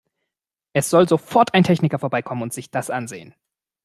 Es 0.73 0.89
soll 0.89 1.07
sofort 1.07 1.53
ein 1.53 1.63
Techniker 1.63 1.99
vorbeikommen 1.99 2.41
und 2.41 2.51
sich 2.53 2.71
das 2.71 2.89
ansehen! 2.89 3.35